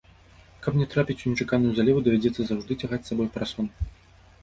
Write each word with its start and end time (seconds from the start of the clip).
Каб 0.63 0.77
не 0.79 0.87
трапіць 0.93 1.17
у 1.25 1.35
нечаканую 1.35 1.71
залеву, 1.81 1.99
давядзецца 2.09 2.41
заўжды 2.51 2.81
цягаць 2.83 3.03
з 3.07 3.15
сабой 3.15 3.27
парасон. 3.37 3.65